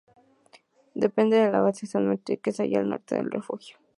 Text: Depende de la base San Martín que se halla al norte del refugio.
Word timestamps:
Depende 0.95 1.37
de 1.37 1.51
la 1.51 1.61
base 1.61 1.85
San 1.85 2.07
Martín 2.07 2.37
que 2.37 2.51
se 2.51 2.63
halla 2.63 2.79
al 2.79 2.89
norte 2.89 3.13
del 3.13 3.29
refugio. 3.29 3.77